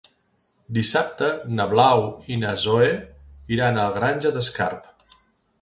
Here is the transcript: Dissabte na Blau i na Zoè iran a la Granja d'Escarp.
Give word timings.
Dissabte 0.77 1.27
na 1.59 1.67
Blau 1.75 2.01
i 2.37 2.39
na 2.45 2.55
Zoè 2.63 2.89
iran 3.59 3.79
a 3.79 3.85
la 3.87 3.95
Granja 3.99 4.37
d'Escarp. 4.39 4.91